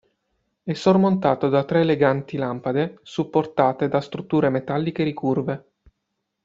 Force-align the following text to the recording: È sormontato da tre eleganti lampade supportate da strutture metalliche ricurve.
È 0.63 0.73
sormontato 0.73 1.47
da 1.47 1.63
tre 1.63 1.81
eleganti 1.81 2.35
lampade 2.35 2.97
supportate 3.03 3.87
da 3.87 4.01
strutture 4.01 4.49
metalliche 4.49 5.03
ricurve. 5.03 5.65